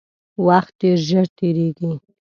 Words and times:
وخت 0.45 0.73
ډیر 0.81 0.97
ژر 1.07 1.25
تیریږي 1.37 1.91